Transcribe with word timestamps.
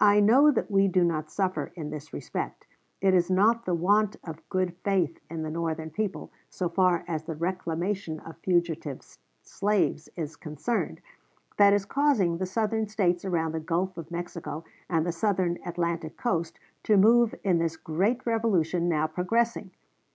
I 0.00 0.18
know 0.18 0.50
that 0.50 0.70
we 0.70 0.88
do 0.88 1.04
not 1.04 1.30
suffer 1.30 1.70
in 1.76 1.90
this 1.90 2.14
respect; 2.14 2.64
it 3.02 3.12
is 3.12 3.30
not 3.30 3.66
the 3.66 3.74
want 3.74 4.16
of 4.26 4.40
good 4.48 4.74
faith 4.82 5.20
in 5.28 5.42
the 5.42 5.50
Northern 5.50 5.90
people, 5.90 6.32
so 6.48 6.70
far 6.70 7.04
as 7.06 7.24
the 7.24 7.34
reclamation 7.34 8.18
of 8.20 8.38
fugitive 8.38 9.02
slaves 9.42 10.08
is 10.16 10.36
concerned, 10.36 11.02
that 11.58 11.74
is 11.74 11.84
causing 11.84 12.38
the 12.38 12.46
Southern 12.46 12.88
States 12.88 13.26
around 13.26 13.52
the 13.52 13.60
Gulf 13.60 13.98
of 13.98 14.10
Mexico 14.10 14.64
and 14.88 15.04
the 15.06 15.12
Southern 15.12 15.58
Atlantic 15.66 16.16
coast 16.16 16.58
to 16.84 16.96
move 16.96 17.34
in 17.44 17.58
this 17.58 17.76
great 17.76 18.24
revolution 18.24 18.88
now 18.88 19.06
progressing. 19.06 19.70